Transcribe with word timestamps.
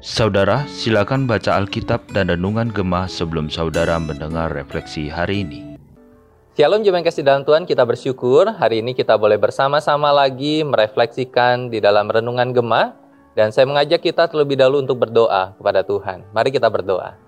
Saudara, 0.00 0.64
silakan 0.64 1.28
baca 1.28 1.52
Alkitab 1.60 2.08
dan 2.16 2.32
Renungan 2.32 2.72
Gemah 2.72 3.12
sebelum 3.12 3.52
saudara 3.52 4.00
mendengar 4.00 4.48
refleksi 4.48 5.12
hari 5.12 5.44
ini. 5.44 5.76
Shalom 6.56 6.80
jemaat 6.80 7.04
kasih 7.04 7.28
dalam 7.28 7.44
Tuhan, 7.44 7.68
kita 7.68 7.84
bersyukur 7.84 8.48
hari 8.56 8.80
ini 8.80 8.96
kita 8.96 9.20
boleh 9.20 9.36
bersama-sama 9.36 10.16
lagi 10.16 10.64
merefleksikan 10.64 11.68
di 11.68 11.84
dalam 11.84 12.08
Renungan 12.08 12.56
Gemah 12.56 12.96
dan 13.36 13.52
saya 13.52 13.68
mengajak 13.68 14.00
kita 14.00 14.24
terlebih 14.24 14.56
dahulu 14.56 14.80
untuk 14.80 15.04
berdoa 15.04 15.52
kepada 15.60 15.84
Tuhan. 15.84 16.24
Mari 16.32 16.56
kita 16.56 16.72
berdoa. 16.72 17.20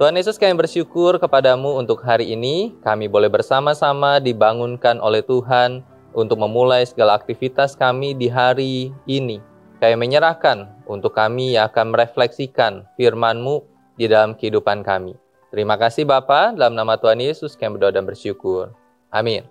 Tuhan 0.00 0.16
Yesus 0.16 0.40
kami 0.40 0.56
bersyukur 0.56 1.20
kepadamu 1.20 1.76
untuk 1.76 2.00
hari 2.00 2.32
ini, 2.32 2.72
kami 2.80 3.12
boleh 3.12 3.28
bersama-sama 3.28 4.24
dibangunkan 4.24 5.04
oleh 5.04 5.20
Tuhan 5.20 5.84
untuk 6.12 6.40
memulai 6.40 6.84
segala 6.86 7.16
aktivitas 7.18 7.76
kami 7.76 8.16
di 8.16 8.28
hari 8.28 8.94
ini. 9.04 9.40
Kami 9.82 9.98
menyerahkan 9.98 10.70
untuk 10.86 11.12
kami 11.12 11.58
yang 11.58 11.66
akan 11.66 11.90
merefleksikan 11.90 12.86
firman-Mu 12.94 13.66
di 13.98 14.06
dalam 14.06 14.38
kehidupan 14.38 14.86
kami. 14.86 15.18
Terima 15.52 15.76
kasih 15.76 16.08
Bapa, 16.08 16.56
dalam 16.56 16.72
nama 16.72 16.96
Tuhan 16.96 17.20
Yesus 17.20 17.58
kami 17.58 17.76
berdoa 17.76 17.92
dan 17.92 18.08
bersyukur. 18.08 18.72
Amin. 19.12 19.44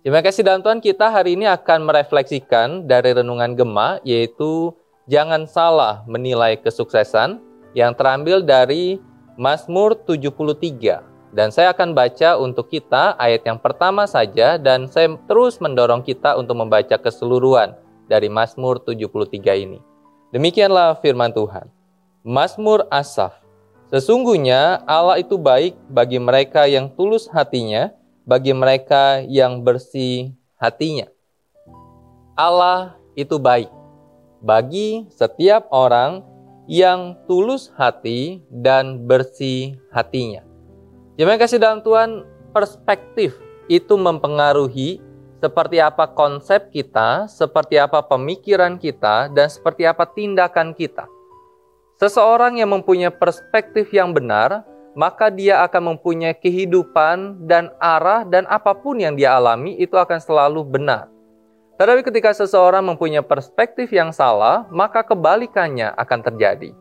Terima 0.00 0.24
kasih 0.24 0.42
dalam 0.42 0.64
Tuhan 0.64 0.80
kita 0.80 1.12
hari 1.12 1.36
ini 1.36 1.44
akan 1.46 1.84
merefleksikan 1.86 2.88
dari 2.88 3.12
renungan 3.12 3.52
Gema 3.54 4.00
yaitu 4.02 4.72
jangan 5.06 5.44
salah 5.44 6.02
menilai 6.08 6.56
kesuksesan 6.58 7.38
yang 7.76 7.92
terambil 7.92 8.40
dari 8.40 8.96
Mazmur 9.36 9.94
73. 10.08 11.11
Dan 11.32 11.48
saya 11.48 11.72
akan 11.72 11.96
baca 11.96 12.36
untuk 12.36 12.68
kita 12.68 13.16
ayat 13.16 13.48
yang 13.48 13.56
pertama 13.56 14.04
saja 14.04 14.60
dan 14.60 14.84
saya 14.84 15.16
terus 15.24 15.56
mendorong 15.64 16.04
kita 16.04 16.36
untuk 16.36 16.60
membaca 16.60 17.00
keseluruhan 17.00 17.72
dari 18.04 18.28
Mazmur 18.28 18.84
73 18.84 19.64
ini. 19.64 19.80
Demikianlah 20.28 21.00
firman 21.00 21.32
Tuhan. 21.32 21.72
Mazmur 22.20 22.84
Asaf. 22.92 23.32
Sesungguhnya 23.88 24.84
Allah 24.84 25.20
itu 25.24 25.40
baik 25.40 25.76
bagi 25.88 26.20
mereka 26.20 26.68
yang 26.68 26.92
tulus 26.92 27.28
hatinya, 27.28 27.92
bagi 28.28 28.52
mereka 28.52 29.24
yang 29.24 29.64
bersih 29.64 30.36
hatinya. 30.60 31.08
Allah 32.36 32.96
itu 33.16 33.36
baik 33.36 33.68
bagi 34.40 35.08
setiap 35.12 35.68
orang 35.72 36.24
yang 36.68 37.16
tulus 37.30 37.70
hati 37.78 38.42
dan 38.48 39.04
bersih 39.04 39.78
hatinya. 39.94 40.51
Jemaat 41.20 41.44
kasih 41.44 41.60
dalam 41.60 41.84
Tuhan, 41.84 42.24
perspektif 42.56 43.36
itu 43.68 44.00
mempengaruhi 44.00 44.96
seperti 45.44 45.76
apa 45.76 46.08
konsep 46.08 46.72
kita, 46.72 47.28
seperti 47.28 47.76
apa 47.76 48.00
pemikiran 48.00 48.80
kita, 48.80 49.28
dan 49.28 49.52
seperti 49.52 49.84
apa 49.84 50.08
tindakan 50.08 50.72
kita. 50.72 51.04
Seseorang 52.00 52.56
yang 52.56 52.72
mempunyai 52.72 53.12
perspektif 53.12 53.92
yang 53.92 54.16
benar, 54.16 54.64
maka 54.96 55.28
dia 55.28 55.60
akan 55.68 55.94
mempunyai 55.94 56.32
kehidupan 56.32 57.44
dan 57.44 57.68
arah 57.76 58.24
dan 58.24 58.48
apa 58.48 58.72
pun 58.72 58.96
yang 58.96 59.12
dia 59.12 59.36
alami 59.36 59.76
itu 59.76 60.00
akan 60.00 60.16
selalu 60.16 60.64
benar. 60.64 61.12
Tetapi 61.76 62.08
ketika 62.08 62.32
seseorang 62.32 62.88
mempunyai 62.88 63.20
perspektif 63.20 63.92
yang 63.92 64.16
salah, 64.16 64.64
maka 64.72 65.04
kebalikannya 65.04 65.92
akan 65.92 66.20
terjadi. 66.24 66.72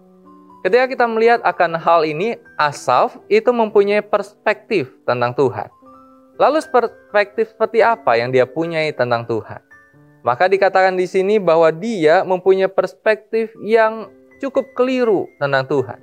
Ketika 0.61 0.85
kita 0.93 1.05
melihat 1.09 1.41
akan 1.41 1.73
hal 1.73 2.05
ini, 2.05 2.37
Asaf 2.53 3.17
itu 3.33 3.49
mempunyai 3.49 4.05
perspektif 4.05 4.93
tentang 5.09 5.33
Tuhan. 5.33 5.73
Lalu 6.37 6.61
perspektif 6.69 7.49
seperti 7.49 7.81
apa 7.81 8.13
yang 8.21 8.29
dia 8.29 8.45
punyai 8.45 8.93
tentang 8.93 9.25
Tuhan? 9.25 9.57
Maka 10.21 10.45
dikatakan 10.45 10.93
di 10.93 11.09
sini 11.09 11.41
bahwa 11.41 11.73
dia 11.73 12.21
mempunyai 12.21 12.69
perspektif 12.69 13.49
yang 13.65 14.13
cukup 14.37 14.69
keliru 14.77 15.25
tentang 15.41 15.65
Tuhan. 15.65 15.97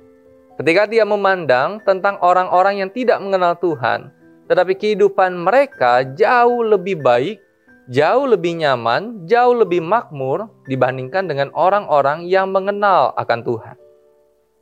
Ketika 0.59 0.91
dia 0.91 1.07
memandang 1.07 1.79
tentang 1.87 2.19
orang-orang 2.19 2.83
yang 2.83 2.91
tidak 2.91 3.23
mengenal 3.23 3.55
Tuhan, 3.55 4.11
tetapi 4.51 4.75
kehidupan 4.75 5.39
mereka 5.39 6.03
jauh 6.19 6.67
lebih 6.67 6.99
baik, 6.99 7.39
jauh 7.87 8.27
lebih 8.27 8.59
nyaman, 8.59 9.23
jauh 9.23 9.55
lebih 9.55 9.79
makmur 9.79 10.51
dibandingkan 10.67 11.31
dengan 11.31 11.47
orang-orang 11.55 12.27
yang 12.27 12.51
mengenal 12.51 13.15
akan 13.15 13.39
Tuhan. 13.47 13.78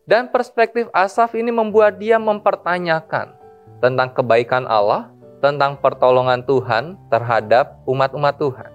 Dan 0.08 0.32
perspektif 0.32 0.88
Asaf 0.96 1.36
ini 1.36 1.52
membuat 1.52 2.00
dia 2.00 2.16
mempertanyakan 2.16 3.36
tentang 3.84 4.10
kebaikan 4.16 4.64
Allah, 4.64 5.12
tentang 5.44 5.76
pertolongan 5.76 6.48
Tuhan 6.48 6.96
terhadap 7.12 7.84
umat-umat 7.84 8.40
Tuhan. 8.40 8.72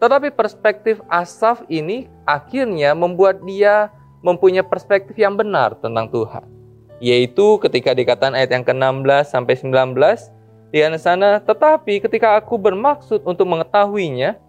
Tetapi 0.00 0.32
perspektif 0.32 1.04
Asaf 1.12 1.68
ini 1.68 2.08
akhirnya 2.24 2.96
membuat 2.96 3.44
dia 3.44 3.92
mempunyai 4.24 4.64
perspektif 4.64 5.20
yang 5.20 5.36
benar 5.36 5.76
tentang 5.84 6.08
Tuhan. 6.08 6.48
Yaitu 6.96 7.60
ketika 7.60 7.92
dikatakan 7.92 8.32
ayat 8.32 8.48
yang 8.48 8.64
ke-16 8.64 9.28
sampai 9.28 9.52
19, 9.52 9.94
di 10.72 10.80
sana, 10.96 11.44
tetapi 11.44 12.00
ketika 12.00 12.40
aku 12.40 12.56
bermaksud 12.56 13.20
untuk 13.28 13.44
mengetahuinya, 13.48 14.40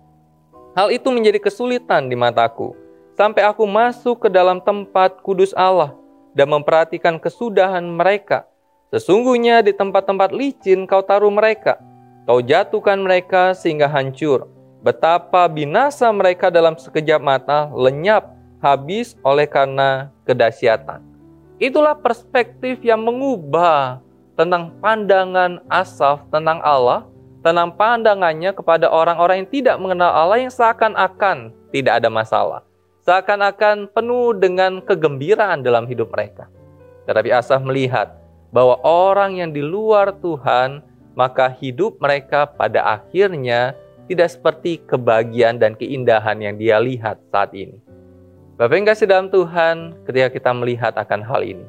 hal 0.80 0.96
itu 0.96 1.12
menjadi 1.12 1.44
kesulitan 1.44 2.08
di 2.08 2.16
mataku, 2.16 2.72
sampai 3.20 3.44
aku 3.44 3.68
masuk 3.68 4.24
ke 4.24 4.30
dalam 4.32 4.64
tempat 4.64 5.20
kudus 5.20 5.52
Allah 5.52 5.92
dan 6.32 6.48
memperhatikan 6.48 7.20
kesudahan 7.20 7.84
mereka 7.84 8.48
Sesungguhnya 8.90 9.62
di 9.62 9.70
tempat-tempat 9.70 10.34
licin 10.34 10.90
kau 10.90 11.06
taruh 11.06 11.30
mereka, 11.30 11.78
kau 12.26 12.42
jatuhkan 12.42 12.98
mereka 12.98 13.54
sehingga 13.54 13.86
hancur. 13.86 14.50
Betapa 14.82 15.46
binasa 15.46 16.10
mereka 16.10 16.50
dalam 16.50 16.74
sekejap 16.74 17.22
mata, 17.22 17.70
lenyap, 17.70 18.34
habis 18.58 19.14
oleh 19.22 19.46
karena 19.46 20.10
kedahsyatan. 20.26 21.06
Itulah 21.62 21.94
perspektif 22.02 22.82
yang 22.82 23.06
mengubah 23.06 24.02
tentang 24.34 24.74
pandangan 24.82 25.62
Asaf 25.70 26.26
tentang 26.34 26.58
Allah, 26.66 27.06
tentang 27.46 27.70
pandangannya 27.78 28.58
kepada 28.58 28.90
orang-orang 28.90 29.46
yang 29.46 29.52
tidak 29.54 29.76
mengenal 29.78 30.10
Allah 30.10 30.42
yang 30.42 30.50
seakan-akan 30.50 31.54
tidak 31.70 32.02
ada 32.02 32.10
masalah. 32.10 32.69
Seakan-akan 33.10 33.90
penuh 33.90 34.38
dengan 34.38 34.86
kegembiraan 34.86 35.66
dalam 35.66 35.90
hidup 35.90 36.14
mereka. 36.14 36.46
Tetapi 37.10 37.34
Asaf 37.34 37.58
melihat 37.66 38.22
bahwa 38.54 38.78
orang 38.86 39.42
yang 39.42 39.50
di 39.50 39.66
luar 39.66 40.14
Tuhan, 40.22 40.86
maka 41.18 41.50
hidup 41.50 41.98
mereka 41.98 42.46
pada 42.46 42.86
akhirnya 43.02 43.74
tidak 44.06 44.30
seperti 44.30 44.78
kebahagiaan 44.86 45.58
dan 45.58 45.74
keindahan 45.74 46.38
yang 46.38 46.54
dia 46.62 46.78
lihat 46.78 47.18
saat 47.34 47.50
ini. 47.58 47.82
Bapak 48.62 48.78
yang 48.78 48.86
kasih 48.86 49.10
dalam 49.10 49.34
Tuhan, 49.34 50.06
ketika 50.06 50.30
kita 50.30 50.52
melihat 50.54 50.94
akan 50.94 51.26
hal 51.26 51.42
ini, 51.42 51.66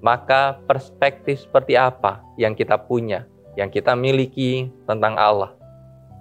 maka 0.00 0.56
perspektif 0.64 1.44
seperti 1.44 1.76
apa 1.76 2.24
yang 2.40 2.56
kita 2.56 2.80
punya, 2.80 3.28
yang 3.60 3.68
kita 3.68 3.92
miliki 3.92 4.72
tentang 4.88 5.20
Allah. 5.20 5.52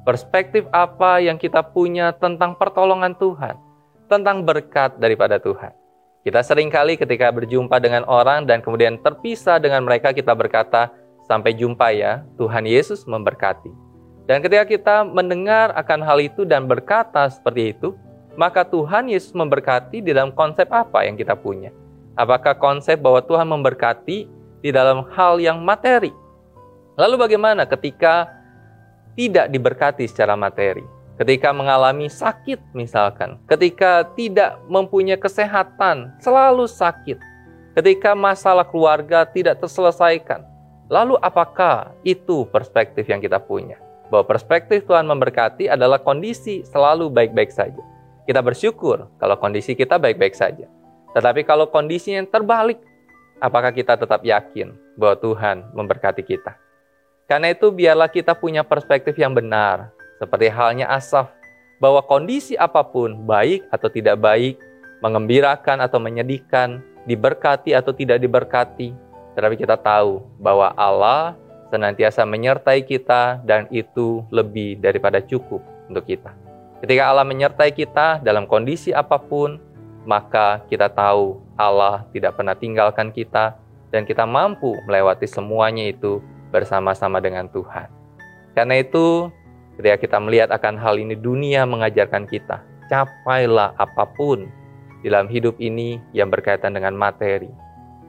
Perspektif 0.04 0.68
apa 0.76 1.24
yang 1.24 1.40
kita 1.40 1.64
punya 1.64 2.12
tentang 2.20 2.60
pertolongan 2.60 3.16
Tuhan, 3.16 3.56
tentang 4.08 4.44
berkat 4.44 4.96
daripada 4.98 5.38
Tuhan. 5.38 5.72
Kita 6.28 6.44
sering 6.44 6.68
kali 6.68 7.00
ketika 7.00 7.32
berjumpa 7.32 7.80
dengan 7.80 8.04
orang 8.04 8.44
dan 8.44 8.60
kemudian 8.60 9.00
terpisah 9.00 9.64
dengan 9.64 9.88
mereka 9.88 10.12
kita 10.12 10.36
berkata, 10.36 10.92
sampai 11.28 11.56
jumpa 11.56 11.92
ya, 11.96 12.24
Tuhan 12.40 12.68
Yesus 12.68 13.04
memberkati. 13.08 13.72
Dan 14.28 14.44
ketika 14.44 14.68
kita 14.68 14.96
mendengar 15.08 15.72
akan 15.76 16.04
hal 16.04 16.20
itu 16.20 16.44
dan 16.44 16.68
berkata 16.68 17.32
seperti 17.32 17.72
itu, 17.72 17.96
maka 18.36 18.68
Tuhan 18.68 19.08
Yesus 19.08 19.32
memberkati 19.32 20.04
di 20.04 20.12
dalam 20.12 20.36
konsep 20.36 20.68
apa 20.68 21.08
yang 21.08 21.16
kita 21.16 21.36
punya. 21.36 21.72
Apakah 22.18 22.60
konsep 22.60 23.00
bahwa 23.00 23.24
Tuhan 23.24 23.48
memberkati 23.48 24.18
di 24.60 24.70
dalam 24.74 25.08
hal 25.16 25.40
yang 25.40 25.64
materi? 25.64 26.12
Lalu 27.00 27.16
bagaimana 27.16 27.64
ketika 27.64 28.28
tidak 29.16 29.48
diberkati 29.48 30.04
secara 30.10 30.36
materi? 30.36 30.97
Ketika 31.18 31.50
mengalami 31.50 32.08
sakit 32.08 32.62
misalkan, 32.78 33.42
ketika 33.50 34.06
tidak 34.14 34.62
mempunyai 34.70 35.18
kesehatan, 35.18 36.14
selalu 36.22 36.70
sakit, 36.70 37.18
ketika 37.78 38.14
masalah 38.14 38.66
keluarga 38.66 39.26
tidak 39.26 39.62
terselesaikan. 39.62 40.46
Lalu 40.88 41.20
apakah 41.20 41.92
itu 42.08 42.48
perspektif 42.48 43.12
yang 43.12 43.20
kita 43.20 43.44
punya? 43.44 43.76
Bahwa 44.08 44.24
perspektif 44.24 44.88
Tuhan 44.88 45.04
memberkati 45.04 45.68
adalah 45.68 46.00
kondisi 46.00 46.64
selalu 46.64 47.12
baik-baik 47.12 47.52
saja. 47.52 47.84
Kita 48.24 48.40
bersyukur 48.40 49.12
kalau 49.20 49.36
kondisi 49.36 49.76
kita 49.76 50.00
baik-baik 50.00 50.32
saja. 50.32 50.64
Tetapi 51.12 51.44
kalau 51.44 51.68
kondisinya 51.68 52.24
terbalik, 52.32 52.80
apakah 53.44 53.76
kita 53.76 54.00
tetap 54.00 54.24
yakin 54.24 54.72
bahwa 54.96 55.20
Tuhan 55.20 55.76
memberkati 55.76 56.24
kita? 56.24 56.56
Karena 57.28 57.52
itu 57.52 57.68
biarlah 57.68 58.08
kita 58.08 58.32
punya 58.32 58.64
perspektif 58.64 59.20
yang 59.20 59.36
benar 59.36 59.92
seperti 60.18 60.50
halnya 60.52 60.90
Asaf, 60.90 61.32
bahwa 61.78 62.02
kondisi 62.02 62.58
apa 62.58 62.82
pun, 62.82 63.26
baik 63.26 63.66
atau 63.70 63.90
tidak 63.90 64.18
baik, 64.18 64.58
mengembirakan 65.02 65.82
atau 65.82 66.02
menyedihkan, 66.02 66.82
diberkati 67.06 67.78
atau 67.78 67.94
tidak 67.94 68.18
diberkati, 68.18 68.94
tetapi 69.38 69.56
kita 69.56 69.78
tahu 69.78 70.26
bahwa 70.42 70.74
Allah 70.74 71.38
senantiasa 71.70 72.26
menyertai 72.26 72.82
kita 72.82 73.44
dan 73.46 73.70
itu 73.70 74.26
lebih 74.34 74.82
daripada 74.82 75.22
cukup 75.22 75.62
untuk 75.86 76.10
kita. 76.10 76.34
Ketika 76.82 77.10
Allah 77.10 77.26
menyertai 77.26 77.74
kita 77.74 78.22
dalam 78.22 78.46
kondisi 78.46 78.94
apa 78.94 79.18
pun, 79.18 79.62
maka 80.08 80.64
kita 80.70 80.90
tahu 80.90 81.42
Allah 81.60 82.06
tidak 82.16 82.38
pernah 82.38 82.56
tinggalkan 82.56 83.10
kita 83.12 83.58
dan 83.90 84.06
kita 84.06 84.24
mampu 84.24 84.78
melewati 84.86 85.28
semuanya 85.28 85.90
itu 85.90 86.22
bersama-sama 86.50 87.20
dengan 87.20 87.50
Tuhan. 87.52 87.92
Karena 88.56 88.80
itu, 88.80 89.30
ketika 89.78 89.98
kita 90.02 90.18
melihat 90.18 90.50
akan 90.50 90.76
hal 90.76 90.98
ini, 90.98 91.14
dunia 91.14 91.64
mengajarkan 91.70 92.26
kita, 92.26 92.66
capailah 92.90 93.78
apa 93.78 94.10
pun 94.18 94.50
dalam 95.06 95.30
hidup 95.30 95.56
ini 95.62 96.02
yang 96.12 96.34
berkaitan 96.34 96.74
dengan 96.74 96.98
materi. 96.98 97.48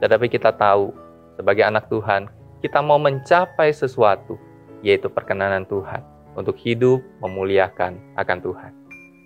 Tetapi 0.01 0.27
kita 0.27 0.51
tahu, 0.57 0.91
sebagai 1.37 1.63
anak 1.63 1.87
Tuhan, 1.87 2.27
kita 2.59 2.81
mau 2.81 2.97
mencapai 2.97 3.71
sesuatu, 3.71 4.35
yaitu 4.81 5.07
perkenanan 5.07 5.63
Tuhan 5.69 6.03
untuk 6.33 6.57
hidup 6.59 6.99
memuliakan 7.21 7.95
akan 8.17 8.37
Tuhan. 8.41 8.71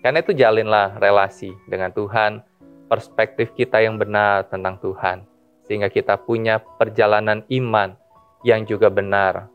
Karena 0.04 0.20
itu 0.20 0.36
jalinlah 0.36 1.00
relasi 1.00 1.50
dengan 1.72 1.96
Tuhan, 1.96 2.44
perspektif 2.92 3.56
kita 3.56 3.80
yang 3.80 3.96
benar 3.96 4.52
tentang 4.52 4.78
Tuhan, 4.84 5.24
sehingga 5.64 5.88
kita 5.88 6.20
punya 6.20 6.60
perjalanan 6.60 7.48
iman 7.48 7.96
yang 8.44 8.68
juga 8.68 8.92
benar 8.92 9.48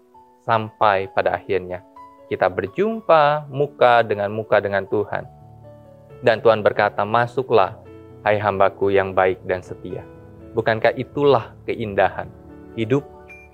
sampai 0.48 1.12
pada 1.12 1.36
akhirnya 1.36 1.84
kita 2.28 2.46
berjumpa 2.52 3.48
muka 3.48 4.04
dengan 4.04 4.28
muka 4.28 4.60
dengan 4.60 4.84
Tuhan. 4.84 5.24
Dan 6.20 6.44
Tuhan 6.44 6.60
berkata, 6.60 7.02
"Masuklah, 7.02 7.80
hai 8.22 8.36
hambaku 8.36 8.92
yang 8.92 9.16
baik 9.16 9.40
dan 9.48 9.64
setia." 9.64 10.04
Bukankah 10.52 10.92
itulah 10.96 11.56
keindahan 11.64 12.28
hidup 12.76 13.04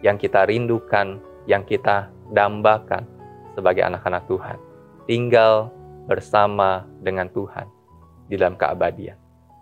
yang 0.02 0.18
kita 0.18 0.44
rindukan, 0.44 1.22
yang 1.48 1.62
kita 1.64 2.10
dambakan 2.34 3.06
sebagai 3.54 3.84
anak-anak 3.86 4.26
Tuhan. 4.26 4.58
Tinggal 5.04 5.68
bersama 6.08 6.84
dengan 7.00 7.28
Tuhan 7.32 7.68
di 8.28 8.36
dalam 8.36 8.56
keabadian. 8.56 9.16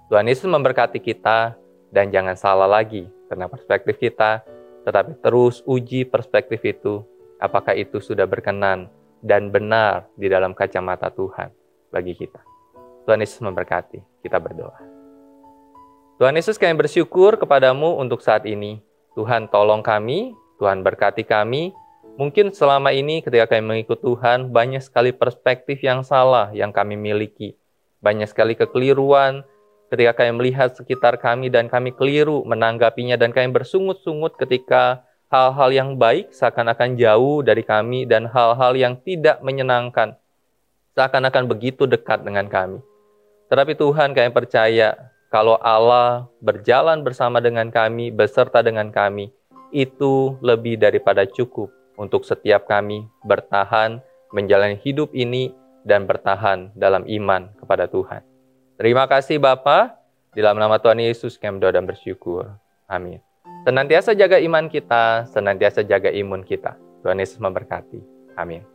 Tuhan 0.08 0.28
Yesus 0.28 0.46
memberkati 0.46 1.02
kita 1.02 1.56
dan 1.90 2.12
jangan 2.14 2.36
salah 2.38 2.68
lagi 2.68 3.06
karena 3.28 3.48
perspektif 3.48 3.96
kita, 3.98 4.44
tetapi 4.84 5.18
terus 5.22 5.64
uji 5.64 6.04
perspektif 6.04 6.60
itu, 6.62 7.02
apakah 7.40 7.74
itu 7.74 7.98
sudah 7.98 8.26
berkenan 8.28 8.90
dan 9.22 9.54
benar 9.54 10.10
di 10.18 10.26
dalam 10.26 10.52
kacamata 10.52 11.08
Tuhan 11.14 11.48
bagi 11.94 12.18
kita. 12.18 12.42
Tuhan 13.06 13.22
Yesus 13.22 13.38
memberkati, 13.40 14.22
kita 14.26 14.42
berdoa. 14.42 14.76
Tuhan 16.18 16.34
Yesus 16.34 16.58
kami 16.58 16.74
bersyukur 16.74 17.38
kepadamu 17.38 17.98
untuk 17.98 18.20
saat 18.20 18.44
ini. 18.44 18.82
Tuhan 19.14 19.48
tolong 19.48 19.82
kami, 19.82 20.34
Tuhan 20.58 20.82
berkati 20.82 21.26
kami, 21.26 21.74
Mungkin 22.12 22.52
selama 22.52 22.92
ini 22.92 23.24
ketika 23.24 23.56
kami 23.56 23.64
mengikut 23.64 24.04
Tuhan, 24.04 24.52
banyak 24.52 24.84
sekali 24.84 25.16
perspektif 25.16 25.80
yang 25.80 26.04
salah 26.04 26.52
yang 26.52 26.68
kami 26.68 26.92
miliki. 26.92 27.56
Banyak 28.04 28.28
sekali 28.28 28.52
kekeliruan 28.52 29.48
ketika 29.88 30.20
kami 30.20 30.36
melihat 30.36 30.76
sekitar 30.76 31.16
kami 31.16 31.48
dan 31.48 31.72
kami 31.72 31.96
keliru 31.96 32.44
menanggapinya 32.44 33.16
dan 33.16 33.32
kami 33.32 33.48
bersungut-sungut 33.52 34.36
ketika 34.36 35.08
hal-hal 35.32 35.72
yang 35.72 35.90
baik 35.96 36.28
seakan-akan 36.36 37.00
jauh 37.00 37.40
dari 37.40 37.64
kami 37.64 38.04
dan 38.04 38.28
hal-hal 38.28 38.76
yang 38.76 39.00
tidak 39.00 39.40
menyenangkan 39.40 40.12
seakan-akan 40.92 41.48
begitu 41.48 41.88
dekat 41.88 42.20
dengan 42.20 42.52
kami. 42.52 42.84
Tetapi 43.48 43.72
Tuhan 43.72 44.12
kami 44.12 44.28
percaya 44.28 45.08
kalau 45.32 45.56
Allah 45.64 46.28
berjalan 46.44 47.00
bersama 47.00 47.40
dengan 47.40 47.72
kami, 47.72 48.12
beserta 48.12 48.60
dengan 48.60 48.92
kami, 48.92 49.32
itu 49.72 50.36
lebih 50.44 50.76
daripada 50.76 51.24
cukup 51.24 51.72
untuk 51.96 52.28
setiap 52.28 52.68
kami 52.68 53.08
bertahan 53.24 54.04
menjalani 54.36 54.76
hidup 54.84 55.16
ini 55.16 55.56
dan 55.88 56.04
bertahan 56.04 56.76
dalam 56.76 57.08
iman 57.08 57.48
kepada 57.56 57.88
Tuhan. 57.88 58.20
Terima 58.76 59.08
kasih 59.08 59.40
Bapa, 59.40 59.96
di 60.36 60.44
dalam 60.44 60.60
nama 60.60 60.76
Tuhan 60.76 61.00
Yesus 61.00 61.40
kami 61.40 61.56
berdoa 61.56 61.80
dan 61.80 61.88
bersyukur. 61.88 62.52
Amin. 62.84 63.31
Senantiasa 63.62 64.10
jaga 64.18 64.42
iman 64.42 64.66
kita, 64.66 65.22
senantiasa 65.30 65.86
jaga 65.86 66.10
imun 66.10 66.42
kita. 66.42 66.74
Tuhan 67.06 67.22
Yesus 67.22 67.38
memberkati. 67.38 68.02
Amin. 68.34 68.71